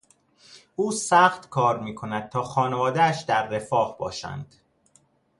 [0.75, 4.55] او سخت کار میکند تا خانوادهاش در رفاه باشند.